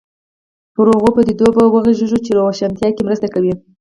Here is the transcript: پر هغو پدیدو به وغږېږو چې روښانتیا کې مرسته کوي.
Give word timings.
پر 0.73 0.85
هغو 0.95 1.09
پدیدو 1.15 1.47
به 1.55 1.63
وغږېږو 1.73 2.19
چې 2.25 2.31
روښانتیا 2.37 2.89
کې 2.95 3.01
مرسته 3.07 3.27
کوي. 3.33 3.53